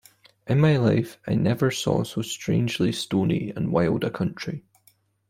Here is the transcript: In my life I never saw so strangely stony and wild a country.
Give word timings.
In 0.47 0.59
my 0.59 0.77
life 0.77 1.19
I 1.27 1.35
never 1.35 1.69
saw 1.69 2.01
so 2.03 2.23
strangely 2.23 2.91
stony 2.91 3.53
and 3.55 3.71
wild 3.71 4.03
a 4.03 4.09
country. 4.09 4.63